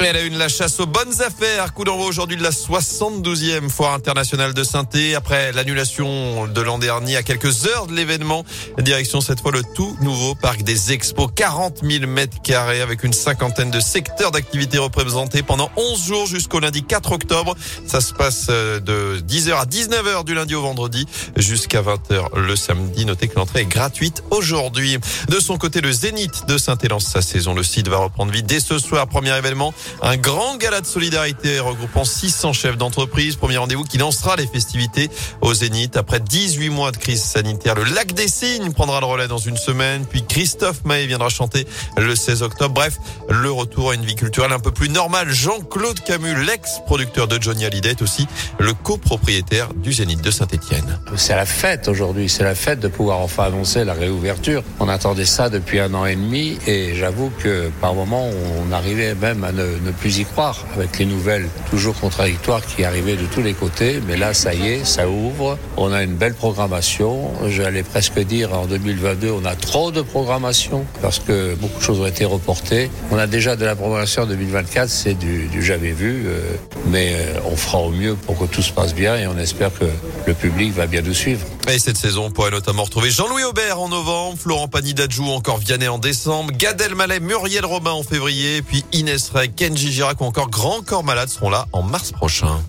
Et 0.00 0.04
elle 0.04 0.16
a 0.16 0.22
une 0.22 0.38
la 0.38 0.48
chasse 0.48 0.80
aux 0.80 0.86
bonnes 0.86 1.20
affaires. 1.20 1.74
Coup 1.74 1.84
d'envoi 1.84 2.06
aujourd'hui 2.06 2.38
de 2.38 2.42
la 2.42 2.52
72e 2.52 3.68
foire 3.68 3.92
internationale 3.92 4.54
de 4.54 4.64
synthé. 4.64 5.14
Après 5.14 5.52
l'annulation 5.52 6.46
de 6.46 6.60
l'an 6.62 6.78
dernier 6.78 7.16
à 7.16 7.22
quelques 7.22 7.66
heures 7.66 7.86
de 7.86 7.92
l'événement. 7.92 8.44
Direction 8.78 9.20
cette 9.20 9.40
fois 9.40 9.52
le 9.52 9.62
tout 9.74 9.94
nouveau 10.00 10.34
parc 10.34 10.62
des 10.62 10.92
expos. 10.92 11.28
40 11.34 11.80
000 11.82 12.06
mètres 12.06 12.40
carrés 12.40 12.80
avec 12.80 13.04
une 13.04 13.12
cinquantaine 13.12 13.70
de 13.70 13.78
secteurs 13.78 14.30
d'activité 14.30 14.78
représentés 14.78 15.42
pendant 15.42 15.70
11 15.76 16.02
jours 16.02 16.26
jusqu'au 16.26 16.60
lundi 16.60 16.82
4 16.82 17.12
octobre. 17.12 17.54
Ça 17.86 18.00
se 18.00 18.14
passe 18.14 18.46
euh, 18.48 18.80
de 18.80 19.20
10h 19.20 19.52
à 19.52 19.66
19h 19.66 20.24
du 20.24 20.34
lundi 20.34 20.54
au 20.54 20.62
vendredi 20.62 21.06
jusqu'à 21.36 21.82
20h 21.82 22.38
le 22.38 22.56
samedi. 22.56 23.04
Notez 23.04 23.28
que 23.28 23.36
l'entrée 23.36 23.60
est 23.60 23.66
gratuite 23.66 24.22
aujourd'hui. 24.30 24.96
De 25.28 25.40
son 25.40 25.58
côté, 25.58 25.82
le 25.82 25.92
Zénith 25.92 26.46
de 26.48 26.56
saint 26.56 26.78
lance 26.88 27.04
sa 27.04 27.20
saison. 27.20 27.52
Le 27.52 27.62
site 27.62 27.88
va 27.88 27.98
reprendre 27.98 28.32
vie 28.32 28.42
dès 28.42 28.60
ce 28.60 28.78
soir. 28.78 29.06
Premier 29.06 29.36
événement 29.36 29.74
un 30.02 30.16
grand 30.16 30.56
gala 30.56 30.80
de 30.80 30.86
solidarité 30.86 31.60
regroupant 31.60 32.04
600 32.04 32.52
chefs 32.52 32.76
d'entreprise. 32.76 33.36
Premier 33.36 33.56
rendez-vous 33.56 33.84
qui 33.84 33.98
lancera 33.98 34.36
les 34.36 34.46
festivités 34.46 35.10
au 35.40 35.54
Zénith. 35.54 35.96
Après 35.96 36.20
18 36.20 36.70
mois 36.70 36.92
de 36.92 36.96
crise 36.96 37.22
sanitaire, 37.22 37.74
le 37.74 37.84
lac 37.84 38.12
des 38.12 38.28
Cygnes 38.28 38.72
prendra 38.72 39.00
le 39.00 39.06
relais 39.06 39.28
dans 39.28 39.38
une 39.38 39.56
semaine. 39.56 40.04
Puis 40.08 40.24
Christophe 40.24 40.84
Maé 40.84 41.06
viendra 41.06 41.28
chanter 41.28 41.66
le 41.96 42.14
16 42.14 42.42
octobre. 42.42 42.74
Bref, 42.74 42.98
le 43.28 43.50
retour 43.50 43.90
à 43.90 43.94
une 43.94 44.04
vie 44.04 44.14
culturelle 44.14 44.52
un 44.52 44.60
peu 44.60 44.70
plus 44.70 44.88
normale. 44.88 45.30
Jean-Claude 45.30 46.00
Camus, 46.00 46.44
l'ex-producteur 46.44 47.28
de 47.28 47.40
Johnny 47.40 47.64
Hallyday, 47.64 47.90
est 47.90 48.02
aussi 48.02 48.26
le 48.58 48.72
copropriétaire 48.72 49.74
du 49.74 49.92
Zénith 49.92 50.22
de 50.22 50.30
Saint-Etienne. 50.30 50.98
C'est 51.16 51.36
la 51.36 51.46
fête 51.46 51.88
aujourd'hui. 51.88 52.28
C'est 52.28 52.44
la 52.44 52.54
fête 52.54 52.80
de 52.80 52.88
pouvoir 52.88 53.18
enfin 53.18 53.44
annoncer 53.44 53.84
la 53.84 53.94
réouverture. 53.94 54.62
On 54.78 54.88
attendait 54.88 55.24
ça 55.24 55.48
depuis 55.48 55.80
un 55.80 55.92
an 55.94 56.06
et 56.06 56.16
demi 56.16 56.58
et 56.66 56.94
j'avoue 56.94 57.30
que 57.42 57.70
par 57.80 57.94
moment 57.94 58.28
on 58.58 58.72
arrivait 58.72 59.14
même 59.14 59.44
à 59.44 59.52
ne 59.52 59.78
ne 59.84 59.90
plus 59.90 60.18
y 60.18 60.24
croire 60.24 60.64
avec 60.74 60.98
les 60.98 61.06
nouvelles 61.06 61.46
toujours 61.70 61.98
contradictoires 61.98 62.64
qui 62.64 62.84
arrivaient 62.84 63.16
de 63.16 63.26
tous 63.26 63.42
les 63.42 63.54
côtés. 63.54 64.00
Mais 64.06 64.16
là, 64.16 64.34
ça 64.34 64.54
y 64.54 64.68
est, 64.68 64.84
ça 64.84 65.08
ouvre. 65.08 65.58
On 65.76 65.92
a 65.92 66.02
une 66.02 66.14
belle 66.14 66.34
programmation. 66.34 67.30
J'allais 67.48 67.82
presque 67.82 68.18
dire 68.20 68.52
en 68.52 68.66
2022, 68.66 69.30
on 69.30 69.44
a 69.44 69.54
trop 69.54 69.90
de 69.90 70.02
programmation 70.02 70.84
parce 71.02 71.18
que 71.18 71.54
beaucoup 71.54 71.78
de 71.78 71.84
choses 71.84 72.00
ont 72.00 72.06
été 72.06 72.24
reportées. 72.24 72.90
On 73.10 73.18
a 73.18 73.26
déjà 73.26 73.56
de 73.56 73.64
la 73.64 73.76
programmation 73.76 74.22
en 74.22 74.26
2024, 74.26 74.88
c'est 74.88 75.14
du, 75.14 75.46
du 75.46 75.62
jamais 75.62 75.92
vu. 75.92 76.24
Euh, 76.26 76.40
mais 76.86 77.12
euh, 77.14 77.40
on 77.50 77.56
fera 77.56 77.78
au 77.78 77.90
mieux 77.90 78.14
pour 78.14 78.38
que 78.38 78.44
tout 78.44 78.62
se 78.62 78.72
passe 78.72 78.94
bien 78.94 79.16
et 79.16 79.26
on 79.26 79.38
espère 79.38 79.70
que 79.78 79.86
le 80.26 80.34
public 80.34 80.72
va 80.72 80.86
bien 80.86 81.02
nous 81.02 81.14
suivre. 81.14 81.46
Et 81.72 81.78
cette 81.78 81.96
saison, 81.96 82.24
on 82.24 82.30
pourrait 82.32 82.50
notamment 82.50 82.82
retrouver 82.82 83.10
Jean-Louis 83.10 83.44
Aubert 83.44 83.78
en 83.78 83.88
novembre, 83.88 84.36
Florent 84.36 84.66
Pagny 84.66 84.92
d'Adjou, 84.92 85.26
encore 85.26 85.58
Vianney 85.58 85.86
en 85.86 85.98
décembre, 85.98 86.50
Gad 86.52 86.80
Elmaleh, 86.80 87.20
Muriel 87.20 87.64
Robin 87.64 87.92
en 87.92 88.02
février, 88.02 88.60
puis 88.60 88.84
Inès 88.92 89.30
Rey, 89.30 89.48
Kenji 89.48 89.92
Girac 89.92 90.20
ou 90.20 90.24
encore 90.24 90.50
Grand 90.50 90.84
Corps 90.84 91.04
Malade 91.04 91.28
seront 91.28 91.50
là 91.50 91.66
en 91.72 91.82
mars 91.82 92.10
prochain. 92.10 92.60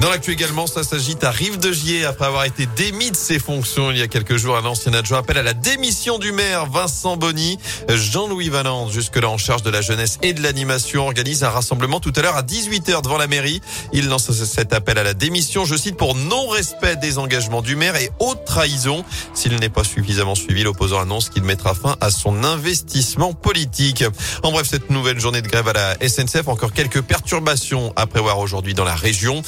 Dans 0.00 0.08
l'actu 0.08 0.32
également, 0.32 0.66
ça 0.66 0.82
s'agit 0.82 1.16
à 1.20 1.30
Rive 1.30 1.58
de 1.58 1.72
Gier. 1.72 2.06
Après 2.06 2.24
avoir 2.24 2.46
été 2.46 2.64
démis 2.64 3.10
de 3.10 3.16
ses 3.16 3.38
fonctions 3.38 3.90
il 3.90 3.98
y 3.98 4.02
a 4.02 4.08
quelques 4.08 4.38
jours, 4.38 4.56
un 4.56 4.64
ancien 4.64 4.94
adjoint 4.94 5.18
appelle 5.18 5.36
à 5.36 5.42
la 5.42 5.52
démission 5.52 6.18
du 6.18 6.32
maire 6.32 6.64
Vincent 6.64 7.18
Bonny. 7.18 7.58
Jean-Louis 7.86 8.48
Valente, 8.48 8.90
jusque-là 8.90 9.28
en 9.28 9.36
charge 9.36 9.62
de 9.62 9.68
la 9.68 9.82
jeunesse 9.82 10.18
et 10.22 10.32
de 10.32 10.42
l'animation, 10.42 11.04
organise 11.04 11.44
un 11.44 11.50
rassemblement 11.50 12.00
tout 12.00 12.14
à 12.16 12.22
l'heure 12.22 12.36
à 12.36 12.42
18h 12.42 13.02
devant 13.02 13.18
la 13.18 13.26
mairie. 13.26 13.60
Il 13.92 14.08
lance 14.08 14.32
cet 14.32 14.72
appel 14.72 14.96
à 14.96 15.02
la 15.02 15.12
démission, 15.12 15.66
je 15.66 15.76
cite, 15.76 15.98
pour 15.98 16.14
non-respect 16.14 16.96
des 16.96 17.18
engagements 17.18 17.60
du 17.60 17.76
maire 17.76 17.96
et 17.96 18.10
haute 18.20 18.46
trahison. 18.46 19.04
S'il 19.34 19.54
n'est 19.56 19.68
pas 19.68 19.84
suffisamment 19.84 20.34
suivi, 20.34 20.62
l'opposant 20.62 21.00
annonce 21.00 21.28
qu'il 21.28 21.42
mettra 21.42 21.74
fin 21.74 21.98
à 22.00 22.10
son 22.10 22.42
investissement 22.42 23.34
politique. 23.34 24.02
En 24.42 24.50
bref, 24.50 24.66
cette 24.66 24.88
nouvelle 24.88 25.20
journée 25.20 25.42
de 25.42 25.48
grève 25.48 25.68
à 25.68 25.74
la 25.74 26.08
SNCF, 26.08 26.48
encore 26.48 26.72
quelques 26.72 27.02
perturbations 27.02 27.92
à 27.96 28.06
prévoir 28.06 28.38
aujourd'hui 28.38 28.72
dans 28.72 28.84
la 28.84 28.96
région. 28.96 29.42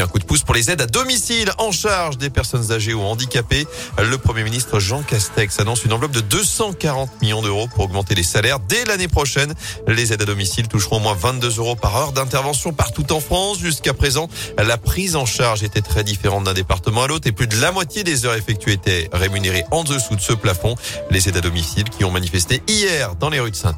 Un 0.00 0.06
coup 0.06 0.18
de 0.18 0.24
pouce 0.24 0.42
pour 0.42 0.54
les 0.54 0.70
aides 0.70 0.80
à 0.80 0.86
domicile 0.86 1.50
en 1.58 1.72
charge 1.72 2.18
des 2.18 2.28
personnes 2.28 2.72
âgées 2.72 2.92
ou 2.92 3.00
handicapées. 3.00 3.66
Le 3.98 4.18
Premier 4.18 4.44
ministre 4.44 4.78
Jean 4.78 5.02
Castex 5.02 5.58
annonce 5.60 5.84
une 5.84 5.92
enveloppe 5.92 6.12
de 6.12 6.20
240 6.20 7.22
millions 7.22 7.40
d'euros 7.40 7.68
pour 7.68 7.84
augmenter 7.84 8.14
les 8.14 8.22
salaires 8.22 8.60
dès 8.60 8.84
l'année 8.84 9.08
prochaine. 9.08 9.54
Les 9.86 10.12
aides 10.12 10.22
à 10.22 10.24
domicile 10.24 10.68
toucheront 10.68 10.96
au 10.96 11.00
moins 11.00 11.14
22 11.14 11.58
euros 11.58 11.76
par 11.76 11.96
heure 11.96 12.12
d'intervention 12.12 12.72
partout 12.72 13.10
en 13.12 13.20
France. 13.20 13.58
Jusqu'à 13.58 13.94
présent, 13.94 14.28
la 14.58 14.76
prise 14.76 15.16
en 15.16 15.24
charge 15.24 15.62
était 15.62 15.82
très 15.82 16.04
différente 16.04 16.44
d'un 16.44 16.54
département 16.54 17.04
à 17.04 17.06
l'autre 17.06 17.26
et 17.26 17.32
plus 17.32 17.46
de 17.46 17.58
la 17.60 17.72
moitié 17.72 18.04
des 18.04 18.26
heures 18.26 18.34
effectuées 18.34 18.72
étaient 18.72 19.08
rémunérées 19.12 19.64
en 19.70 19.84
dessous 19.84 20.16
de 20.16 20.20
ce 20.20 20.32
plafond. 20.32 20.74
Les 21.10 21.28
aides 21.28 21.38
à 21.38 21.40
domicile 21.40 21.84
qui 21.84 22.04
ont 22.04 22.10
manifesté 22.10 22.62
hier 22.68 23.14
dans 23.16 23.30
les 23.30 23.40
rues 23.40 23.50
de 23.50 23.56
saint 23.56 23.74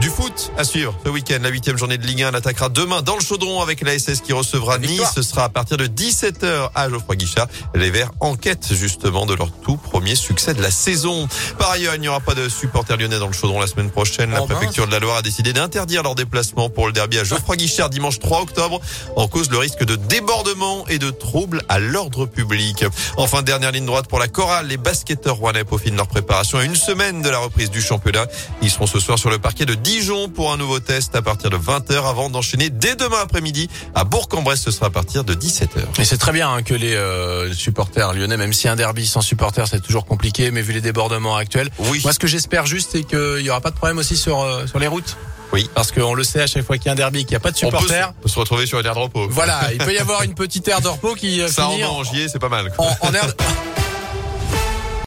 du 0.00 0.08
foot 0.08 0.50
à 0.56 0.64
suivre 0.64 0.94
ce 1.04 1.10
week-end. 1.10 1.38
La 1.42 1.50
huitième 1.50 1.76
journée 1.76 1.98
de 1.98 2.06
Ligue 2.06 2.22
1 2.22 2.32
attaquera 2.32 2.70
demain 2.70 3.02
dans 3.02 3.16
le 3.16 3.20
chaudron 3.20 3.60
avec 3.60 3.82
la 3.82 3.98
SS 3.98 4.22
qui 4.22 4.32
recevra 4.32 4.78
Nice. 4.78 5.02
Ce 5.14 5.20
sera 5.20 5.44
à 5.44 5.48
partir 5.50 5.76
de 5.76 5.86
17h 5.86 6.70
à 6.74 6.88
Geoffroy 6.88 7.16
Guichard. 7.16 7.46
Les 7.74 7.90
Verts 7.90 8.10
enquêtent 8.20 8.72
justement 8.72 9.26
de 9.26 9.34
leur 9.34 9.52
tout 9.52 9.76
premier 9.76 10.14
succès 10.14 10.54
de 10.54 10.62
la 10.62 10.70
saison. 10.70 11.28
Par 11.58 11.70
ailleurs, 11.70 11.94
il 11.96 12.00
n'y 12.00 12.08
aura 12.08 12.20
pas 12.20 12.34
de 12.34 12.48
supporters 12.48 12.96
lyonnais 12.96 13.18
dans 13.18 13.26
le 13.26 13.34
chaudron 13.34 13.60
la 13.60 13.66
semaine 13.66 13.90
prochaine. 13.90 14.30
La 14.30 14.42
oh, 14.42 14.46
préfecture 14.46 14.86
de 14.86 14.92
la 14.92 15.00
Loire 15.00 15.18
a 15.18 15.22
décidé 15.22 15.52
d'interdire 15.52 16.02
leur 16.02 16.14
déplacement 16.14 16.70
pour 16.70 16.86
le 16.86 16.92
derby 16.92 17.18
à 17.18 17.24
Geoffroy 17.24 17.56
Guichard 17.56 17.90
dimanche 17.90 18.18
3 18.20 18.40
octobre 18.40 18.80
en 19.16 19.28
cause 19.28 19.50
le 19.50 19.58
risque 19.58 19.84
de 19.84 19.96
débordement 19.96 20.86
et 20.88 20.98
de 20.98 21.10
troubles 21.10 21.62
à 21.68 21.78
l'ordre 21.78 22.24
public. 22.24 22.86
Enfin, 23.18 23.42
dernière 23.42 23.72
ligne 23.72 23.86
droite 23.86 24.08
pour 24.08 24.18
la 24.18 24.28
chorale. 24.28 24.68
Les 24.68 24.78
basketteurs 24.78 25.36
rouennais 25.36 25.64
peaufinent 25.64 25.96
leur 25.96 26.08
préparation 26.08 26.58
à 26.58 26.64
une 26.64 26.76
semaine 26.76 27.20
de 27.20 27.28
la 27.28 27.38
reprise 27.38 27.70
du 27.70 27.82
championnat. 27.82 28.26
Ils 28.62 28.70
seront 28.70 28.86
ce 28.86 28.98
soir 28.98 29.18
sur 29.18 29.28
le 29.28 29.38
parquet 29.38 29.66
de 29.66 29.74
Dijon 29.90 30.28
pour 30.28 30.52
un 30.52 30.56
nouveau 30.56 30.78
test 30.78 31.16
à 31.16 31.22
partir 31.22 31.50
de 31.50 31.56
20h 31.56 32.08
avant 32.08 32.30
d'enchaîner 32.30 32.70
dès 32.70 32.94
demain 32.94 33.18
après-midi 33.20 33.68
à 33.96 34.04
Bourg-en-Bresse. 34.04 34.62
Ce 34.62 34.70
sera 34.70 34.86
à 34.86 34.90
partir 34.90 35.24
de 35.24 35.34
17h. 35.34 36.00
Et 36.00 36.04
c'est 36.04 36.16
très 36.16 36.30
bien 36.30 36.48
hein, 36.48 36.62
que 36.62 36.74
les 36.74 36.94
euh, 36.94 37.52
supporters 37.52 38.12
lyonnais, 38.12 38.36
même 38.36 38.52
si 38.52 38.68
un 38.68 38.76
derby 38.76 39.04
sans 39.04 39.20
supporters 39.20 39.66
c'est 39.66 39.80
toujours 39.80 40.06
compliqué, 40.06 40.52
mais 40.52 40.62
vu 40.62 40.74
les 40.74 40.80
débordements 40.80 41.34
actuels, 41.34 41.70
oui. 41.80 42.00
moi 42.04 42.12
ce 42.12 42.20
que 42.20 42.28
j'espère 42.28 42.66
juste 42.66 42.90
c'est 42.92 43.02
qu'il 43.02 43.40
y 43.40 43.50
aura 43.50 43.60
pas 43.60 43.72
de 43.72 43.74
problème 43.74 43.98
aussi 43.98 44.16
sur 44.16 44.40
euh, 44.42 44.64
sur 44.68 44.78
les 44.78 44.86
routes. 44.86 45.16
Oui. 45.52 45.68
Parce 45.74 45.90
qu'on 45.90 46.14
le 46.14 46.22
sait 46.22 46.42
à 46.42 46.46
chaque 46.46 46.64
fois 46.64 46.78
qu'il 46.78 46.86
y 46.86 46.88
a 46.90 46.92
un 46.92 46.94
derby, 46.94 47.24
qu'il 47.24 47.32
n'y 47.32 47.38
a 47.38 47.40
pas 47.40 47.50
de 47.50 47.56
supporters. 47.56 48.12
On 48.20 48.22
peut, 48.22 48.28
se, 48.28 48.38
retrouver 48.38 48.66
sur 48.66 48.78
une 48.78 48.86
aire 48.86 48.94
de 48.94 49.00
repos. 49.00 49.26
Voilà, 49.28 49.72
il 49.72 49.78
peut 49.78 49.92
y 49.92 49.98
avoir 49.98 50.22
une 50.22 50.34
petite 50.34 50.68
aire 50.68 50.82
de 50.82 50.86
repos 50.86 51.16
qui. 51.16 51.42
Ça 51.48 51.66
en 51.66 52.04
c'est 52.04 52.38
pas 52.38 52.48
mal. 52.48 52.72
en 52.78 53.12
aire. 53.12 53.26